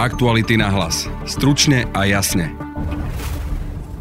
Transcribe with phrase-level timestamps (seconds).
[0.00, 1.04] Aktuality na hlas.
[1.28, 2.56] Stručne a jasne.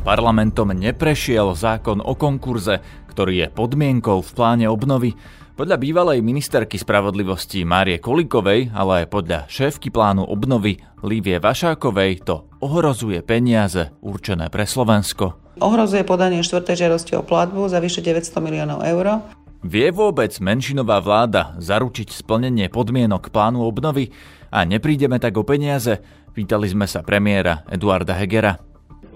[0.07, 2.79] Parlamentom neprešiel zákon o konkurze,
[3.11, 5.19] ktorý je podmienkou v pláne obnovy.
[5.59, 12.47] Podľa bývalej ministerky spravodlivosti Márie Kolikovej, ale aj podľa šéfky plánu obnovy Lívie Vašákovej to
[12.63, 15.35] ohrozuje peniaze určené pre Slovensko.
[15.59, 19.19] Ohrozuje podanie štvrtej žiadosti o platbu za vyše 900 miliónov eur
[19.59, 24.15] Vie vôbec menšinová vláda zaručiť splnenie podmienok plánu obnovy
[24.49, 26.01] a neprídeme tak o peniaze?
[26.33, 28.61] Pýtali sme sa premiéra Eduarda Hegera.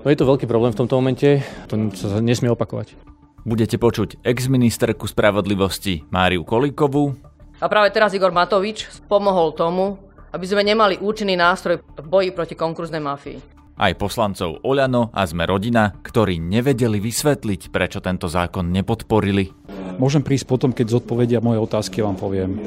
[0.04, 2.98] No je to veľký problém v tomto momente, to sa nesmie opakovať.
[3.44, 7.16] Budete počuť ex-ministerku spravodlivosti Máriu Kolíkovú.
[7.60, 10.00] A práve teraz Igor Matovič pomohol tomu,
[10.34, 15.50] aby sme nemali účinný nástroj v boji proti konkurznej mafii aj poslancov Oľano a Sme
[15.50, 19.50] rodina, ktorí nevedeli vysvetliť, prečo tento zákon nepodporili.
[20.02, 22.58] Môžem prísť potom, keď zodpovedia moje otázky, vám poviem.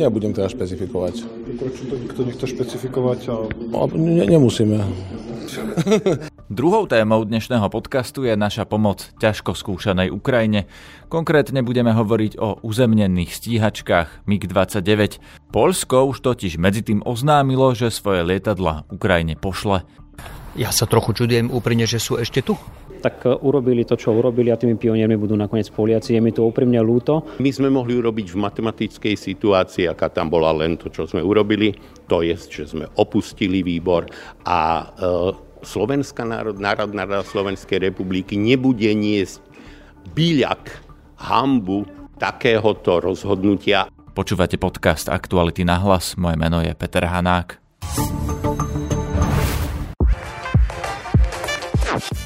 [0.00, 1.14] Nebudem teda špecifikovať.
[1.60, 3.20] Prečo to nikto nechce špecifikovať?
[3.28, 3.34] A...
[3.52, 4.80] No, ne, nemusíme.
[6.50, 10.66] Druhou témou dnešného podcastu je naša pomoc ťažko skúšanej Ukrajine.
[11.06, 15.22] Konkrétne budeme hovoriť o uzemnených stíhačkách MiG-29.
[15.54, 19.86] Polsko už totiž medzi tým oznámilo, že svoje lietadla Ukrajine pošle.
[20.58, 22.58] Ja sa trochu čudujem úprimne, že sú ešte tu.
[23.00, 26.18] Tak e, urobili to, čo urobili a tými pioniermi budú nakoniec Poliaci.
[26.18, 27.38] Je mi to úprimne ľúto.
[27.38, 31.70] My sme mohli urobiť v matematickej situácii, aká tam bola len to, čo sme urobili.
[32.10, 34.10] To je, že sme opustili výbor
[34.42, 39.44] a e, Slovenská národ, Národná rada Slovenskej republiky nebude niesť
[40.16, 40.62] byľak,
[41.20, 41.84] hambu
[42.16, 43.92] takéhoto rozhodnutia.
[44.16, 46.16] Počúvate podcast Aktuality na hlas.
[46.16, 47.60] Moje meno je Peter Hanák.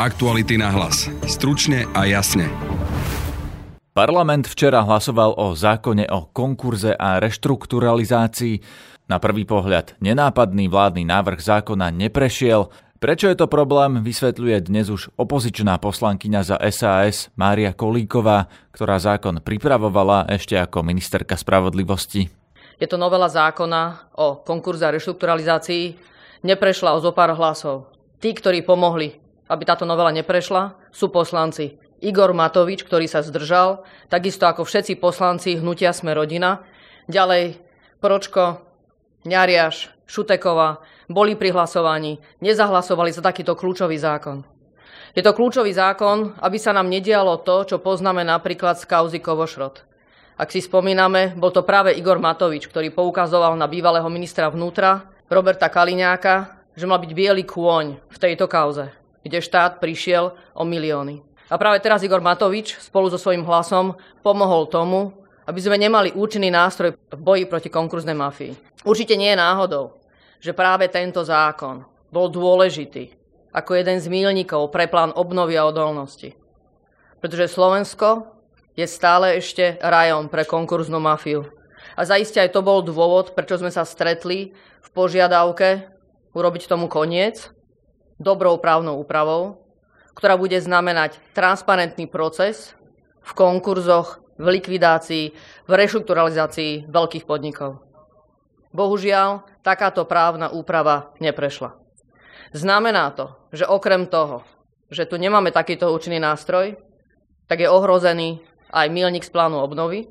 [0.00, 1.12] Aktuality na hlas.
[1.28, 2.48] Stručne a jasne.
[3.92, 8.64] Parlament včera hlasoval o zákone o konkurze a reštrukturalizácii.
[9.12, 12.72] Na prvý pohľad nenápadný vládny návrh zákona neprešiel.
[12.96, 19.44] Prečo je to problém, vysvetľuje dnes už opozičná poslankyňa za SAS Mária Kolíková, ktorá zákon
[19.44, 22.32] pripravovala ešte ako ministerka spravodlivosti.
[22.80, 25.92] Je to novela zákona o konkurze a reštrukturalizácii.
[26.40, 27.92] Neprešla o zo pár hlasov.
[28.16, 29.19] Tí, ktorí pomohli
[29.50, 35.58] aby táto novela neprešla, sú poslanci Igor Matovič, ktorý sa zdržal, takisto ako všetci poslanci
[35.58, 36.62] hnutia Sme rodina.
[37.10, 37.60] Ďalej
[38.00, 38.64] Pročko,
[39.28, 40.80] Ňariaš, Šuteková
[41.10, 44.46] boli pri hlasovaní, nezahlasovali za takýto kľúčový zákon.
[45.12, 49.82] Je to kľúčový zákon, aby sa nám nedialo to, čo poznáme napríklad z kauzy Kovošrot.
[50.40, 55.68] Ak si spomíname, bol to práve Igor Matovič, ktorý poukazoval na bývalého ministra vnútra, Roberta
[55.68, 61.20] Kaliňáka, že mal byť biely kôň v tejto kauze kde štát prišiel o milióny.
[61.50, 65.10] A práve teraz Igor Matovič spolu so svojím hlasom pomohol tomu,
[65.50, 68.54] aby sme nemali účinný nástroj v boji proti konkurznej mafii.
[68.86, 69.98] Určite nie je náhodou,
[70.38, 71.82] že práve tento zákon
[72.14, 73.18] bol dôležitý
[73.50, 76.38] ako jeden z mílnikov pre plán obnovy a odolnosti.
[77.18, 78.30] Pretože Slovensko
[78.78, 81.50] je stále ešte rajom pre konkurznú mafiu.
[81.98, 85.90] A zaiste aj to bol dôvod, prečo sme sa stretli v požiadavke
[86.30, 87.50] urobiť tomu koniec
[88.20, 89.64] dobrou právnou úpravou,
[90.12, 92.76] ktorá bude znamenať transparentný proces
[93.24, 95.24] v konkurzoch, v likvidácii,
[95.64, 97.80] v reštrukturalizácii veľkých podnikov.
[98.70, 101.74] Bohužiaľ, takáto právna úprava neprešla.
[102.54, 104.46] Znamená to, že okrem toho,
[104.92, 106.78] že tu nemáme takýto účinný nástroj,
[107.50, 110.06] tak je ohrozený aj milník z plánu obnovy,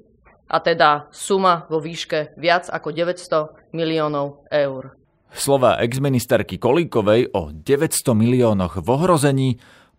[0.50, 4.99] a teda suma vo výške viac ako 900 miliónov eur.
[5.29, 9.50] Slova exministerky Kolíkovej o 900 miliónoch v ohrození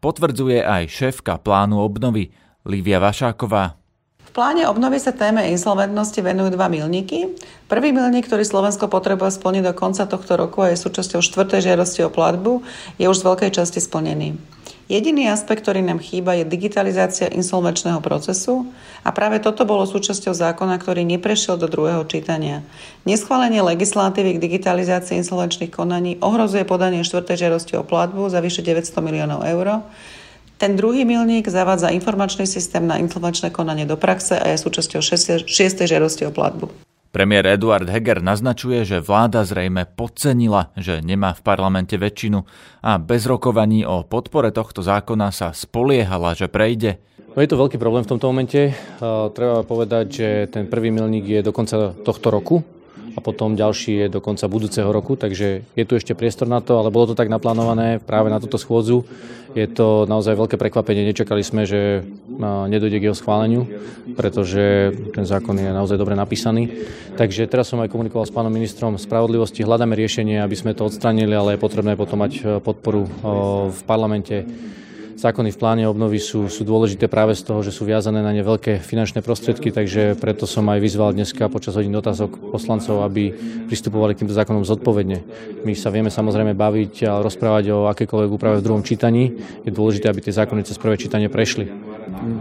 [0.02, 2.34] potvrdzuje aj šéfka plánu obnovy
[2.66, 3.78] Lívia Vašáková.
[4.30, 7.34] V pláne obnovy sa téme insolventnosti venujú dva milníky.
[7.66, 12.06] Prvý milník, ktorý Slovensko potrebuje splniť do konca tohto roku a je súčasťou štvrtej žiadosti
[12.06, 12.62] o platbu,
[12.94, 14.38] je už z veľkej časti splnený.
[14.90, 18.66] Jediný aspekt, ktorý nám chýba, je digitalizácia insolvenčného procesu
[19.06, 22.66] a práve toto bolo súčasťou zákona, ktorý neprešiel do druhého čítania.
[23.06, 28.98] Neschválenie legislatívy k digitalizácii insolvenčných konaní ohrozuje podanie štvrtej žiadosti o platbu za vyše 900
[28.98, 29.86] miliónov eur.
[30.58, 35.46] Ten druhý milník zavádza informačný systém na insolvenčné konanie do praxe a je súčasťou 6.
[35.86, 36.89] žiadosti o platbu.
[37.10, 42.46] Premiér Eduard Heger naznačuje, že vláda zrejme podcenila, že nemá v parlamente väčšinu
[42.86, 47.02] a bez rokovaní o podpore tohto zákona sa spoliehala, že prejde.
[47.34, 48.70] No je to veľký problém v tomto momente.
[49.34, 52.62] Treba povedať, že ten prvý milník je do konca tohto roku,
[53.14, 56.78] a potom ďalší je do konca budúceho roku, takže je tu ešte priestor na to,
[56.78, 59.02] ale bolo to tak naplánované práve na túto schôdzu.
[59.50, 62.06] Je to naozaj veľké prekvapenie, nečakali sme, že
[62.70, 63.66] nedojde k jeho schváleniu,
[64.14, 66.70] pretože ten zákon je naozaj dobre napísaný.
[67.18, 71.34] Takže teraz som aj komunikoval s pánom ministrom spravodlivosti, hľadáme riešenie, aby sme to odstranili,
[71.34, 73.10] ale je potrebné potom mať e, podporu
[73.74, 74.46] v parlamente
[75.20, 78.40] zákony v pláne obnovy sú, sú dôležité práve z toho, že sú viazané na ne
[78.40, 83.36] veľké finančné prostriedky, takže preto som aj vyzval dneska počas hodín otázok poslancov, aby
[83.68, 85.20] pristupovali k týmto zákonom zodpovedne.
[85.68, 89.36] My sa vieme samozrejme baviť a rozprávať o akékoľvek úprave v druhom čítaní.
[89.68, 91.89] Je dôležité, aby tie zákony cez prvé čítanie prešli.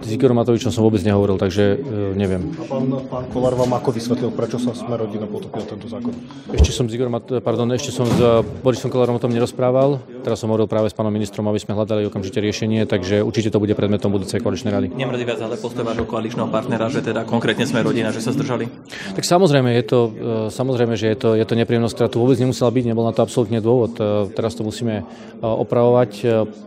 [0.04, 2.52] S Igorom Matovičom som vôbec nehovoril, takže e, neviem.
[2.58, 6.12] A pán, pán Kolár vám ako vysvetlil, prečo sa sme rodina potopil tento zákon?
[6.52, 8.20] Ešte som s Igorom, pardon, ešte som s
[8.60, 10.02] Borisom Kolárom o tom nerozprával.
[10.26, 13.62] Teraz som hovoril práve s pánom ministrom, aby sme hľadali okamžite riešenie, takže určite to
[13.62, 14.88] bude predmetom budúcej koaličnej rady.
[14.92, 18.68] Nemrzí viac ale postoj vášho koaličného partnera, že teda konkrétne sme rodina, že sa zdržali?
[19.16, 20.12] Tak samozrejme, je to, e,
[20.52, 23.24] samozrejme že je to, je to nepríjemnosť, ktorá tu vôbec nemusela byť, nebol na to
[23.24, 23.96] absolútne dôvod.
[23.96, 25.08] E, teraz to musíme
[25.40, 26.12] opravovať,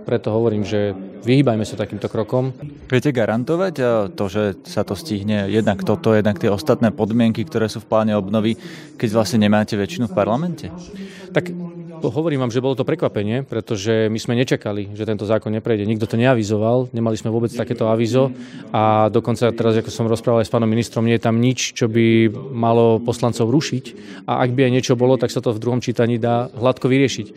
[0.08, 2.52] preto hovorím, že vyhýbajme sa takýmto krokom.
[2.90, 3.74] Viete garantovať
[4.12, 8.12] to, že sa to stihne jednak toto, jednak tie ostatné podmienky, ktoré sú v pláne
[8.18, 8.58] obnovy,
[9.00, 10.66] keď vlastne nemáte väčšinu v parlamente?
[11.32, 11.48] Tak
[12.08, 15.86] hovorím vám, že bolo to prekvapenie, pretože my sme nečakali, že tento zákon neprejde.
[15.86, 18.34] Nikto to neavizoval, nemali sme vôbec takéto avizo
[18.74, 21.86] a dokonca teraz, ako som rozprával aj s pánom ministrom, nie je tam nič, čo
[21.86, 23.84] by malo poslancov rušiť
[24.26, 27.26] a ak by aj niečo bolo, tak sa to v druhom čítaní dá hladko vyriešiť.
[27.28, 27.32] E,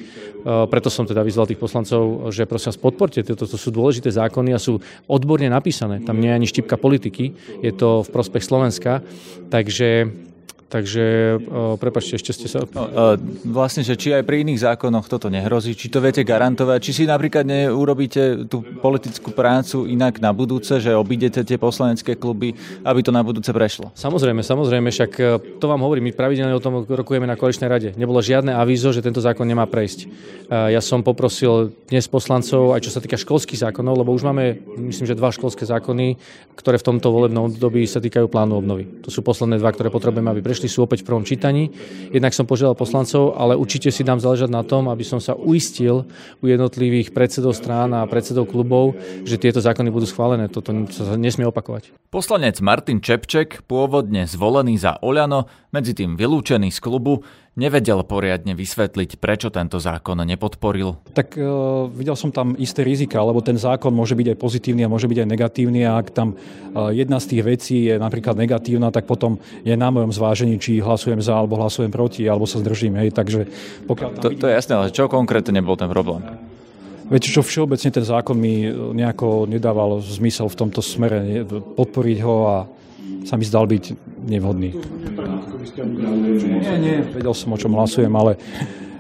[0.70, 4.56] preto som teda vyzval tých poslancov, že prosím vás podporte, toto to sú dôležité zákony
[4.56, 6.02] a sú odborne napísané.
[6.02, 9.04] Tam nie je ani štipka politiky, je to v prospech Slovenska.
[9.50, 10.10] Takže
[10.66, 11.38] Takže
[11.78, 12.66] prepačte, ešte ste sa...
[13.46, 17.04] Vlastne, že či aj pri iných zákonoch toto nehrozí, či to viete garantovať, či si
[17.06, 23.14] napríklad neurobíte tú politickú prácu inak na budúce, že obídete tie poslanecké kluby, aby to
[23.14, 23.94] na budúce prešlo.
[23.94, 25.24] Samozrejme, samozrejme, však e,
[25.62, 27.90] to vám hovorím, my pravidelne o tom rokujeme na koaličnej rade.
[27.94, 30.00] Nebolo žiadne avízo, že tento zákon nemá prejsť.
[30.02, 30.08] E,
[30.74, 35.06] ja som poprosil dnes poslancov, aj čo sa týka školských zákonov, lebo už máme, myslím,
[35.06, 36.18] že dva školské zákony,
[36.58, 38.90] ktoré v tomto volebnom období sa týkajú plánu obnovy.
[39.06, 41.76] To sú posledné dva, ktoré potrebujeme, aby prešli, sú opäť v prvom čítaní.
[42.16, 46.08] Jednak som požiadal poslancov, ale určite si dám záležať na tom, aby som sa uistil
[46.40, 48.96] u jednotlivých predsedov strán a predsedov klubov,
[49.28, 50.48] že tieto zákony budú schválené.
[50.48, 51.92] Toto sa nesmie opakovať.
[52.08, 57.20] Poslanec Martin Čepček, pôvodne zvolený za Oľano, medzi tým vylúčený z klubu,
[57.56, 61.00] nevedel poriadne vysvetliť, prečo tento zákon nepodporil.
[61.16, 61.42] Tak e,
[61.96, 65.24] videl som tam isté rizika, lebo ten zákon môže byť aj pozitívny a môže byť
[65.24, 69.40] aj negatívny a ak tam e, jedna z tých vecí je napríklad negatívna, tak potom
[69.64, 73.00] je na mojom zvážení, či hlasujem za alebo hlasujem proti, alebo sa zdržím.
[73.00, 73.16] Hej.
[73.16, 73.48] Takže
[73.88, 76.28] pokiaľ to, to je jasné, ale čo konkrétne nebol ten problém?
[77.06, 78.66] Viete čo, všeobecne ten zákon mi
[78.98, 81.46] nejako nedával zmysel v tomto smere
[81.78, 82.58] podporiť ho a
[83.30, 83.84] sa mi zdal byť
[84.26, 84.74] nevhodný.
[85.74, 88.38] Nie, nie, vedel som, o čom hlasujem, ale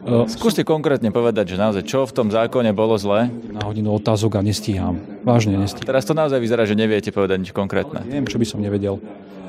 [0.05, 3.25] Uh, Skúste konkrétne povedať, že naozaj čo v tom zákone bolo zlé?
[3.49, 5.01] Na hodinu otázok a nestíham.
[5.25, 5.89] Vážne nestíham.
[5.89, 8.05] Teraz to naozaj vyzerá, že neviete povedať nič konkrétne.
[8.05, 9.01] Neviem, čo by som nevedel.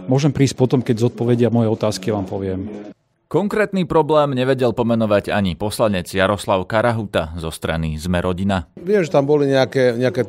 [0.09, 2.89] Môžem prísť potom, keď zodpovedia moje otázky, vám poviem.
[3.27, 8.71] Konkrétny problém nevedel pomenovať ani poslanec Jaroslav Karahuta zo strany Sme rodina.
[8.79, 10.23] Viem, že tam boli nejaké, nejaké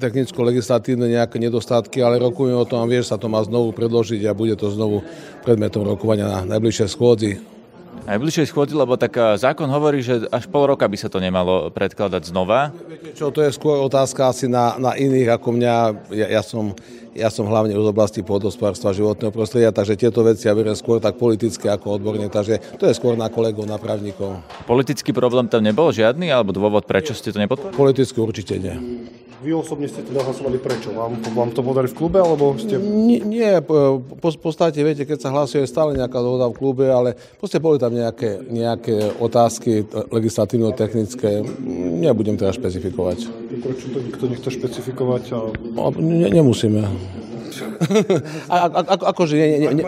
[0.00, 4.32] technicko-legislatívne nejaké nedostatky, ale rokujeme o tom a vieš, sa to má znovu predložiť a
[4.32, 5.04] bude to znovu
[5.44, 7.36] predmetom rokovania na najbližšej schôdzi.
[8.08, 12.32] Najbližšej schôdzi, lebo tak zákon hovorí, že až pol roka by sa to nemalo predkladať
[12.32, 12.72] znova.
[13.12, 15.74] Čo, to je skôr otázka asi na, na iných ako mňa.
[16.16, 16.72] Ja, ja som
[17.16, 21.00] ja som hlavne z oblasti pôdospárstva a životného prostredia, takže tieto veci ja beriem skôr
[21.00, 24.44] tak politické ako odborne, takže to je skôr na kolegov, na právnikov.
[24.68, 27.74] Politický problém tam nebol žiadny, alebo dôvod, prečo ste to nepodporili?
[27.74, 28.76] Politicky určite nie.
[29.36, 30.96] Vy osobne ste teda hlasovali prečo?
[30.96, 32.80] Vám, vám to podali v klube, alebo ste...
[32.80, 37.12] Nie, nie po, v podstate, viete, keď sa hlasuje, stále nejaká dohoda v klube, ale
[37.36, 41.44] proste boli tam nejaké, nejaké otázky legislatívno-technické.
[42.00, 43.18] Nebudem teda špecifikovať.
[43.60, 45.22] Prečo to nikto nechce špecifikovať?
[45.36, 45.38] A...
[45.52, 46.80] No, ne, nemusíme.
[48.52, 48.56] A,
[49.12, 49.84] akože nie, nie, nie,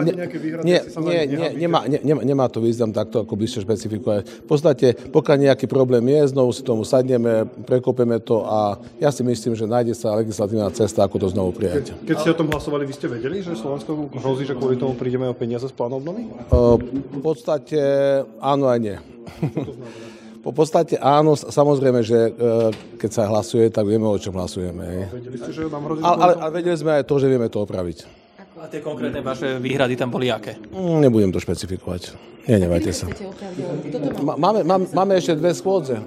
[0.64, 4.44] nie, nie, nie, nemá, nie, nemá to význam takto, ako ste špecifikovať.
[4.44, 9.20] V podstate, pokiaľ nejaký problém je, znovu si tomu sadneme, prekopeme to a ja si
[9.25, 11.92] myslím, že nájde sa legislatívna cesta, ako to znovu prijať.
[11.92, 14.96] Keď, keď ste o tom hlasovali, vy ste vedeli, že Slovensko hrozí, že kvôli tomu
[14.96, 16.25] prídeme o peniaze z plánu obnovy?
[16.48, 17.78] V podstate
[18.40, 18.96] áno aj nie.
[20.49, 22.31] Po podstate áno, samozrejme, že e,
[22.97, 25.12] keď sa hlasuje, tak vieme, o čom hlasujeme.
[26.00, 28.27] Ale, ale, ale vedeli sme aj to, že vieme to opraviť.
[28.58, 30.58] A tie konkrétne vaše výhrady tam boli aké?
[30.74, 32.18] Mm, nebudem to špecifikovať.
[32.48, 33.06] Nenevajte sa.
[34.24, 36.00] Máme, máme, máme ešte dve schôdze.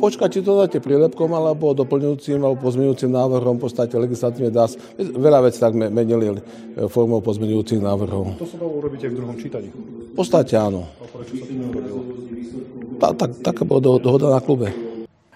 [0.00, 4.66] Počkajte, to dáte prílepkom alebo doplňujúcim alebo pozmeňujúcim návrhom v podstate legislatívne dá.
[4.96, 6.40] Veľa vecí tak menili e,
[6.88, 8.40] formou pozmeňujúcich návrhov.
[8.40, 9.68] To sa dalo urobiť aj v druhom čítaní.
[10.08, 10.88] V podstate áno.
[10.98, 12.00] A prečo sa to nerobilo?
[12.96, 14.91] Tak, tak, taká bola dohoda na klube.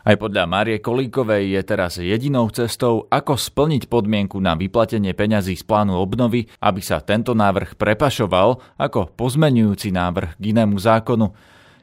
[0.06, 5.66] Aj podľa Márie Kolíkovej je teraz jedinou cestou, ako splniť podmienku na vyplatenie peňazí z
[5.66, 11.34] plánu obnovy, aby sa tento návrh prepašoval ako pozmenujúci návrh k inému zákonu.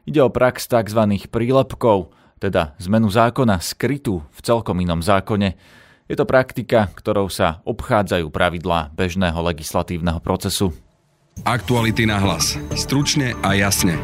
[0.07, 1.03] Ide o prax tzv.
[1.27, 5.59] prílepkov, teda zmenu zákona skrytú v celkom inom zákone.
[6.07, 10.71] Je to praktika, ktorou sa obchádzajú pravidlá bežného legislatívneho procesu.
[11.43, 12.55] Aktuality na hlas.
[12.71, 13.99] Stručne a jasne.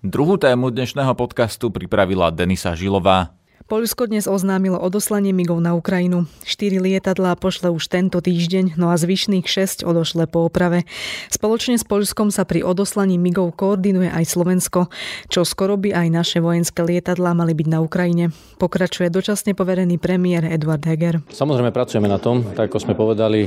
[0.00, 3.36] Druhú tému dnešného podcastu pripravila Denisa Žilová.
[3.68, 6.24] Poľsko dnes oznámilo odoslanie migov na Ukrajinu.
[6.40, 10.88] Štyri lietadlá pošle už tento týždeň, no a zvyšných 6 odošle po oprave.
[11.28, 14.88] Spoločne s Poľskom sa pri odoslaní migov koordinuje aj Slovensko,
[15.28, 18.32] čo skoro by aj naše vojenské lietadlá mali byť na Ukrajine.
[18.56, 21.20] Pokračuje dočasne poverený premiér Eduard Heger.
[21.28, 23.44] Samozrejme pracujeme na tom, tak ako sme povedali,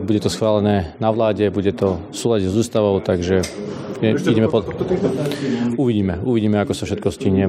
[0.00, 3.44] bude to schválené na vláde, bude to v súlade s ústavou, takže
[4.02, 4.68] ideme pod...
[5.76, 7.48] Uvidíme, uvidíme, ako sa všetko stíne.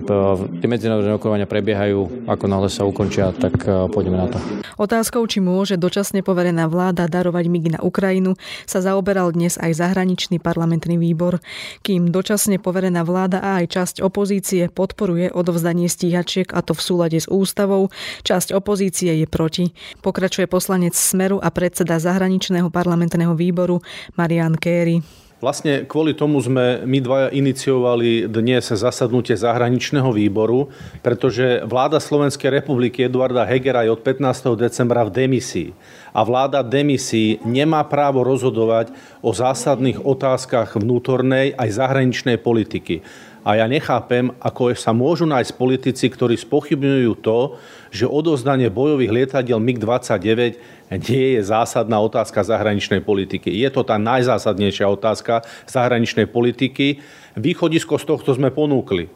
[0.60, 4.38] Tie medzinárodné rokovania prebiehajú, ako náhle sa ukončia, tak e, pôjdeme na to.
[4.80, 8.36] Otázkou, či môže dočasne poverená vláda darovať migy na Ukrajinu,
[8.68, 11.40] sa zaoberal dnes aj zahraničný parlamentný výbor.
[11.84, 17.20] Kým dočasne poverená vláda a aj časť opozície podporuje odovzdanie stíhačiek a to v súlade
[17.20, 17.90] s ústavou,
[18.24, 19.66] časť opozície je proti.
[20.04, 23.84] Pokračuje poslanec Smeru a predseda zahraničného parlamentného výboru
[24.16, 25.27] Marian Kéry.
[25.38, 30.74] Vlastne kvôli tomu sme my dvaja iniciovali dnes zasadnutie zahraničného výboru,
[31.06, 34.58] pretože vláda Slovenskej republiky Eduarda Hegera je od 15.
[34.58, 35.70] decembra v demisii.
[36.10, 38.90] A vláda demisii nemá právo rozhodovať
[39.22, 43.06] o zásadných otázkach vnútornej aj zahraničnej politiky.
[43.48, 47.56] A ja nechápem, ako sa môžu nájsť politici, ktorí spochybňujú to,
[47.96, 50.60] že odozdanie bojových lietadiel MiG-29
[51.08, 53.48] nie je zásadná otázka zahraničnej politiky.
[53.48, 57.00] Je to tá najzásadnejšia otázka zahraničnej politiky.
[57.40, 59.08] Východisko z tohto sme ponúkli.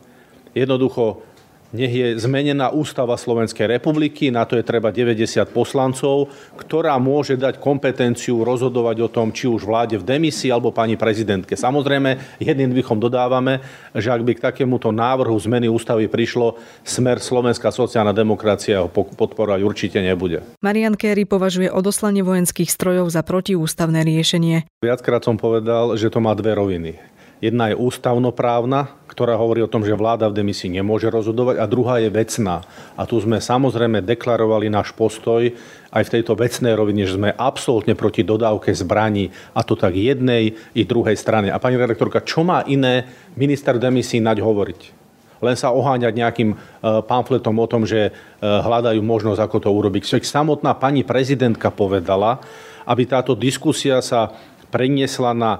[0.56, 1.28] Jednoducho
[1.72, 7.58] nech je zmenená ústava Slovenskej republiky, na to je treba 90 poslancov, ktorá môže dať
[7.58, 11.56] kompetenciu rozhodovať o tom, či už vláde v demisii alebo pani prezidentke.
[11.56, 13.64] Samozrejme, jedným dýchom dodávame,
[13.96, 19.60] že ak by k takémuto návrhu zmeny ústavy prišlo, smer Slovenská sociálna demokracia ho podporovať
[19.64, 20.44] určite nebude.
[20.60, 24.68] Marian Kerry považuje odoslanie vojenských strojov za protiústavné riešenie.
[24.84, 27.11] Viackrát som povedal, že to má dve roviny.
[27.42, 31.98] Jedna je ústavnoprávna, ktorá hovorí o tom, že vláda v demisii nemôže rozhodovať a druhá
[31.98, 32.62] je vecná.
[32.94, 35.50] A tu sme samozrejme deklarovali náš postoj
[35.90, 40.54] aj v tejto vecnej rovine, že sme absolútne proti dodávke zbraní a to tak jednej
[40.78, 41.50] i druhej strane.
[41.50, 45.02] A pani redaktorka, čo má iné minister demisii nať hovoriť?
[45.42, 46.58] len sa oháňať nejakým e,
[47.02, 48.12] pamfletom o tom, že e,
[48.46, 50.06] hľadajú možnosť, ako to urobiť.
[50.06, 52.38] Však samotná pani prezidentka povedala,
[52.86, 54.30] aby táto diskusia sa
[54.72, 55.52] preniesla na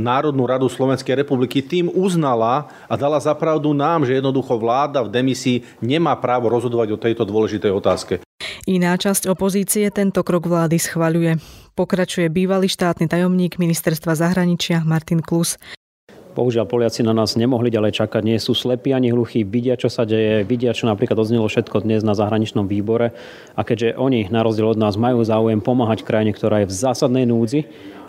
[0.00, 5.62] Národnú radu Slovenskej republiky, tým uznala a dala zapravdu nám, že jednoducho vláda v demisii
[5.84, 8.14] nemá právo rozhodovať o tejto dôležitej otázke.
[8.66, 11.38] Iná časť opozície tento krok vlády schvaľuje.
[11.76, 15.60] Pokračuje bývalý štátny tajomník ministerstva zahraničia Martin Klus.
[16.36, 20.04] Bohužiaľ Poliaci na nás nemohli ďalej čakať, nie sú slepí ani hluchí, vidia, čo sa
[20.04, 23.16] deje, vidia, čo napríklad odznelo všetko dnes na zahraničnom výbore.
[23.56, 27.24] A keďže oni, na rozdiel od nás, majú záujem pomáhať krajine, ktorá je v zásadnej
[27.24, 27.64] núdzi,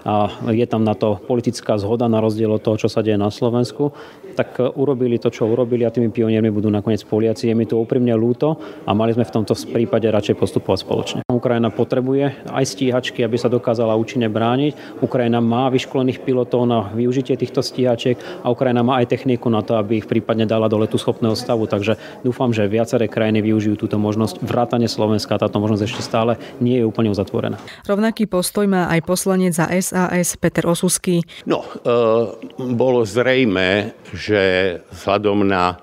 [0.05, 3.33] a je tam na to politická zhoda na rozdiel od toho, čo sa deje na
[3.33, 3.95] Slovensku,
[4.37, 7.49] tak e, urobili to, čo urobili a tými pioniermi budú nakoniec Poliaci.
[7.49, 11.19] Je mi to úprimne ľúto a mali sme v tomto prípade radšej postupovať spoločne.
[11.25, 15.01] Ukrajina potrebuje aj stíhačky, aby sa dokázala účinne brániť.
[15.01, 19.75] Ukrajina má vyškolených pilotov na využitie týchto stíhačiek a Ukrajina má aj techniku na to,
[19.81, 21.65] aby ich prípadne dala do letu schopného stavu.
[21.65, 24.45] Takže dúfam, že viaceré krajiny využijú túto možnosť.
[24.45, 27.57] Vrátane Slovenska táto možnosť ešte stále nie je úplne uzatvorená.
[27.89, 31.25] Rovnaký postoj má aj poslanec za SA SAS Peter Osuský.
[31.49, 31.69] No, e,
[32.77, 34.41] bolo zrejme, že
[34.93, 35.81] vzhľadom na,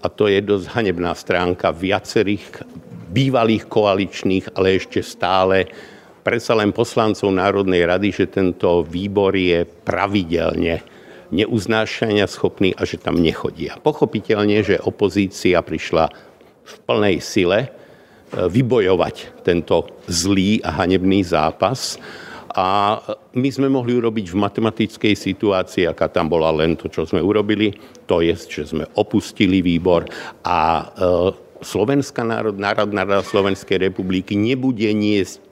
[0.00, 2.64] a to je dosť hanebná stránka viacerých
[3.10, 5.66] bývalých koaličných, ale ešte stále
[6.22, 10.80] predsa len poslancov Národnej rady, že tento výbor je pravidelne
[11.30, 13.78] neuznášania schopný a že tam nechodia.
[13.78, 16.10] Pochopiteľne, že opozícia prišla
[16.66, 17.68] v plnej sile e,
[18.46, 21.98] vybojovať tento zlý a hanebný zápas
[22.54, 22.98] a
[23.34, 27.70] my sme mohli urobiť v matematickej situácii, aká tam bola len to, čo sme urobili,
[28.10, 30.06] to je, že sme opustili výbor
[30.42, 30.84] a e,
[31.60, 35.44] Slovenská národ, Národná rada Slovenskej republiky nebude niesť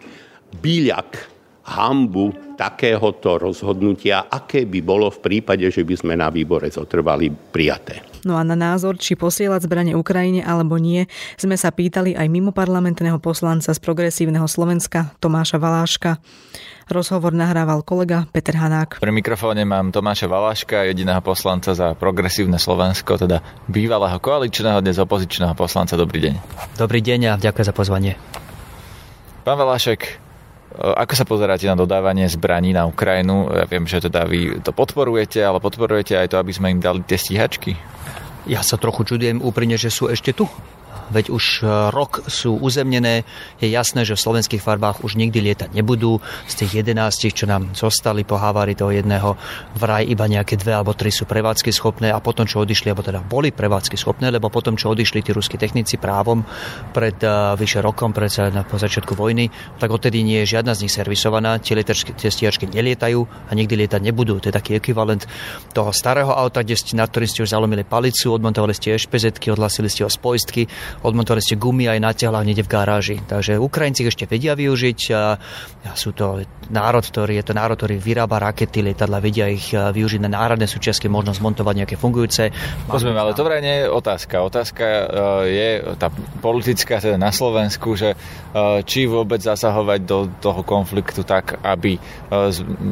[0.57, 1.37] byľak
[1.69, 8.08] hambu takéhoto rozhodnutia, aké by bolo v prípade, že by sme na výbore zotrvali prijaté.
[8.27, 11.07] No a na názor, či posielať zbranie Ukrajine alebo nie,
[11.39, 16.19] sme sa pýtali aj mimo parlamentného poslanca z progresívneho Slovenska Tomáša Valáška.
[16.89, 19.05] Rozhovor nahrával kolega Peter Hanák.
[19.05, 25.53] Pri mikrofóne mám Tomáša Valáška, jediného poslanca za progresívne Slovensko, teda bývalého koaličného, dnes opozičného
[25.53, 26.01] poslanca.
[26.01, 26.35] Dobrý deň.
[26.81, 28.17] Dobrý deň a ďakujem za pozvanie.
[29.45, 30.28] Pán Valášek,
[30.77, 33.49] ako sa pozeráte na dodávanie zbraní na Ukrajinu?
[33.51, 37.01] Ja viem, že teda vy to podporujete, ale podporujete aj to, aby sme im dali
[37.03, 37.73] tie stíhačky?
[38.45, 40.45] Ja sa trochu čudujem úprimne, že sú ešte tu
[41.11, 43.25] veď už e, rok sú uzemnené.
[43.61, 46.21] Je jasné, že v slovenských farbách už nikdy lietať nebudú.
[46.49, 49.37] Z tých 11, čo nám zostali po havári toho jedného,
[49.77, 53.25] vraj iba nejaké dve alebo tri sú prevádzky schopné a potom, čo odišli, alebo teda
[53.25, 56.45] boli prevádzky schopné, lebo potom, čo odišli tí ruskí technici právom
[56.93, 59.49] pred uh, vyše rokom, pred, na, po začiatku vojny,
[59.81, 61.61] tak odtedy nie je žiadna z nich servisovaná.
[61.61, 64.41] Tie, lietačky, tie stíhačky nelietajú a nikdy lietať nebudú.
[64.41, 65.25] To je taký ekvivalent
[65.73, 69.89] toho starého auta, kde ste, na ktorým ste už zalomili palicu, odmontovali ste ešpezetky, odhlasili
[69.91, 70.63] ste ho z poistky,
[71.03, 73.17] odmontovali ste gumy aj na tehlách niekde v garáži.
[73.25, 75.01] Takže Ukrajinci ešte vedia využiť.
[75.15, 75.39] A
[75.95, 80.31] sú to národ, ktorý je to národ, ktorý vyrába rakety, lietadla, vedia ich využiť na
[80.33, 82.53] národné súčiastky, možno zmontovať nejaké fungujúce.
[82.89, 84.45] Pozrieme, ale to vraj nie je otázka.
[84.45, 85.03] Otázka e,
[85.49, 86.09] je tá
[86.41, 88.17] politická teda na Slovensku, že e,
[88.85, 92.01] či vôbec zasahovať do toho konfliktu tak, aby e,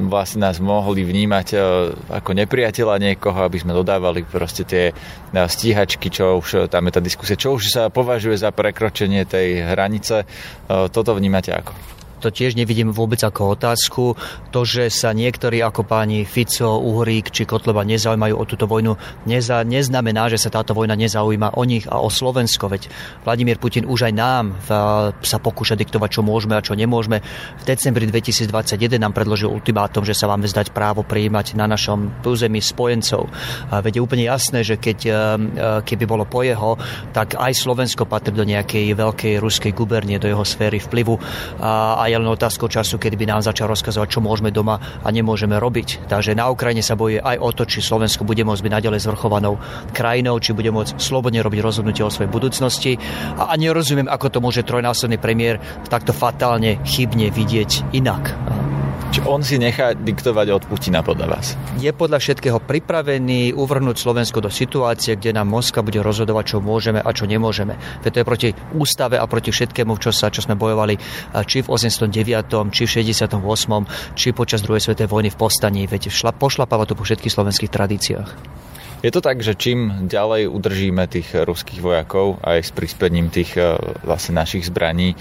[0.08, 1.48] vlastne nás mohli vnímať
[2.10, 4.84] ako nepriateľa niekoho, aby sme dodávali proste tie
[5.32, 10.24] stíhačky, čo už tam je tá diskusia, čo už sa považuje za prekročenie tej hranice.
[10.24, 10.26] E,
[10.88, 11.95] toto vnímate ako?
[12.20, 14.16] To tiež nevidím vôbec ako otázku.
[14.50, 18.96] To, že sa niektorí ako páni Fico, Uhrík či Kotleba nezaujímajú o túto vojnu,
[19.28, 22.72] neza, neznamená, že sa táto vojna nezaujíma o nich a o Slovensko.
[22.72, 22.88] Veď
[23.22, 24.68] Vladimír Putin už aj nám v,
[25.20, 27.20] sa pokúša diktovať, čo môžeme a čo nemôžeme.
[27.60, 32.64] V decembri 2021 nám predložil ultimátum, že sa máme zdať právo prijímať na našom území
[32.64, 33.28] spojencov.
[33.68, 35.14] A veď je úplne jasné, že keď, e, e,
[35.84, 36.80] keby bolo po jeho,
[37.12, 41.20] tak aj Slovensko patrí do nejakej veľkej ruskej gubernie, do jeho sféry vplyvu.
[41.60, 45.08] A a je len otázkou času, kedy by nám začal rozkazovať, čo môžeme doma a
[45.10, 46.08] nemôžeme robiť.
[46.10, 49.58] Takže na Ukrajine sa boje aj o to, či Slovensko bude môcť byť naďalej zvrchovanou
[49.94, 52.98] krajinou, či bude môcť slobodne robiť rozhodnutie o svojej budúcnosti.
[53.38, 58.65] A, a nerozumiem, ako to môže trojnásobný premiér takto fatálne, chybne vidieť inak.
[59.24, 61.56] On si nechá diktovať od Putina podľa vás?
[61.80, 67.00] Je podľa všetkého pripravený uvrhnúť Slovensko do situácie, kde nám Moskva bude rozhodovať, čo môžeme
[67.00, 67.80] a čo nemôžeme.
[68.04, 71.00] Veď to je proti ústave a proti všetkému, čo, sa, čo sme bojovali
[71.48, 72.12] či v 89.,
[72.68, 73.40] či v 68.,
[74.12, 75.82] či počas druhej svetovej vojny v postaní.
[75.88, 78.30] Veď šla, pošlapáva to po všetkých slovenských tradíciách.
[79.04, 83.76] Je to tak, že čím ďalej udržíme tých ruských vojakov aj s prispením tých e,
[84.08, 85.16] vlastne našich zbraní, e,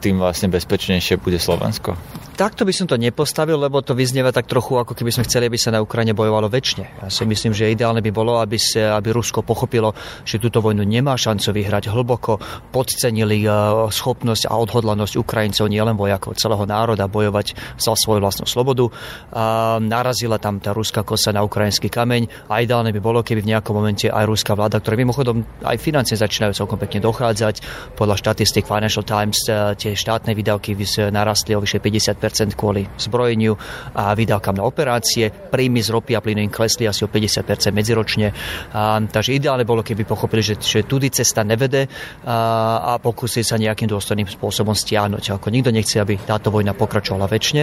[0.00, 2.00] tým vlastne bezpečnejšie bude Slovensko?
[2.34, 5.54] Takto by som to nepostavil, lebo to vyznieva tak trochu, ako keby sme chceli, aby
[5.54, 7.06] sa na Ukrajine bojovalo väčšine.
[7.06, 9.94] Ja si myslím, že ideálne by bolo, aby, sa, aby Rusko pochopilo,
[10.26, 12.42] že túto vojnu nemá šancu vyhrať hlboko,
[12.74, 13.48] podcenili e,
[13.86, 18.90] schopnosť a odhodlanosť Ukrajincov, nielen vojakov, celého národa bojovať za svoju vlastnú slobodu.
[19.30, 23.50] A narazila tam tá ruská kosa na ukrajinský kameň a ideálne by bolo, keby v
[23.54, 27.62] nejakom momente aj ruská vláda, ktoré mimochodom aj financie začínajú celkom pekne dochádzať.
[27.94, 30.74] Podľa štatistik Financial Times e, tie štátne výdavky
[31.14, 32.23] narastli o vyše 50%
[32.54, 33.58] kvôli zbrojeniu
[33.92, 35.28] a výdavkám na operácie.
[35.30, 38.32] Príjmy z ropy a plynu im klesli asi o 50% medziročne.
[38.72, 41.90] A, takže ideálne bolo, keby pochopili, že, že tudy cesta nevede
[42.24, 45.36] a, a pokúsili sa nejakým dôstojným spôsobom stiahnuť.
[45.36, 47.62] Ako nikto nechce, aby táto vojna pokračovala väčšine,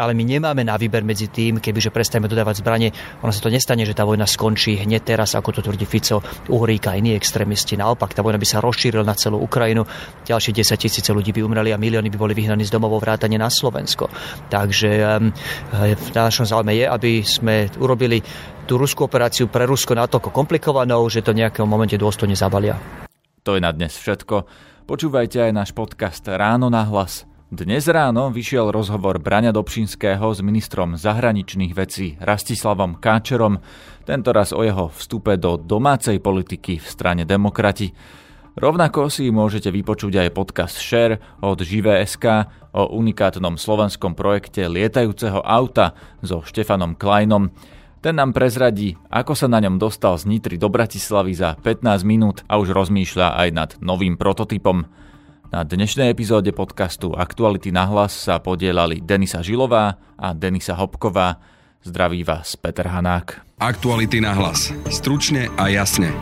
[0.00, 2.88] ale my nemáme na výber medzi tým, kebyže prestaneme dodávať zbranie,
[3.20, 6.94] ono sa to nestane, že tá vojna skončí hneď teraz, ako to tvrdí Fico, Uhríka
[6.94, 7.76] a iní extrémisti.
[7.76, 9.84] Naopak, tá vojna by sa rozšírila na celú Ukrajinu,
[10.24, 13.52] ďalšie 10 tisíce ľudí by umreli a milióny by boli vyhnaní z domov vrátane na
[13.52, 13.91] Slovensko.
[14.48, 14.90] Takže
[15.76, 18.22] v našom záujme je, aby sme urobili
[18.64, 22.78] tú ruskú operáciu pre Rusko natoľko komplikovanou, že to nejakom momente dôstojne zabalia.
[23.42, 24.46] To je na dnes všetko.
[24.86, 27.26] Počúvajte aj náš podcast Ráno na hlas.
[27.52, 33.60] Dnes ráno vyšiel rozhovor Braňa Dobšinského s ministrom zahraničných vecí Rastislavom Káčerom,
[34.08, 37.92] tentoraz o jeho vstupe do domácej politiky v strane Demokrati.
[38.52, 45.96] Rovnako si môžete vypočuť aj podcast Share od Živé.sk o unikátnom slovenskom projekte lietajúceho auta
[46.20, 47.48] so Štefanom Kleinom.
[48.04, 52.44] Ten nám prezradí, ako sa na ňom dostal z Nitry do Bratislavy za 15 minút
[52.44, 54.84] a už rozmýšľa aj nad novým prototypom.
[55.48, 61.40] Na dnešnej epizóde podcastu Aktuality na hlas sa podielali Denisa Žilová a Denisa Hopková.
[61.88, 63.56] Zdraví vás Peter Hanák.
[63.64, 64.76] Aktuality na hlas.
[64.92, 66.12] Stručne a jasne.